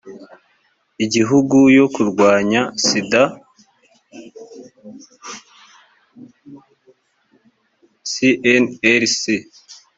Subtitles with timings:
[1.05, 3.23] igihugu yo kurwanya sida
[8.11, 9.19] cnls